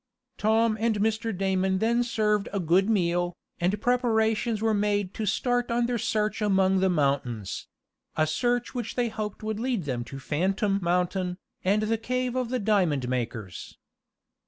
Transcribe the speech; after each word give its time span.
Tom 0.39 0.77
and 0.79 0.95
Mr. 0.95 1.31
Damon 1.37 1.77
then 1.77 2.01
served 2.03 2.49
a 2.51 2.59
good 2.59 2.89
meal, 2.89 3.35
and 3.59 3.79
preparations 3.79 4.59
were 4.59 4.73
made 4.73 5.13
to 5.13 5.27
start 5.27 5.69
on 5.69 5.85
their 5.85 5.99
search 5.99 6.41
among 6.41 6.79
the 6.79 6.89
mountains 6.89 7.67
a 8.17 8.25
search 8.25 8.73
which 8.73 8.95
they 8.95 9.09
hoped 9.09 9.43
would 9.43 9.59
lead 9.59 9.83
them 9.83 10.03
to 10.05 10.17
Phantom 10.17 10.79
Mountain, 10.81 11.37
and 11.63 11.83
the 11.83 11.99
cave 11.99 12.35
of 12.35 12.49
the 12.49 12.57
diamond 12.57 13.07
makers. 13.07 13.77